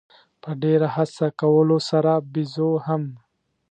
[0.41, 3.03] په ډېره هڅه کولو سره بېزو هم.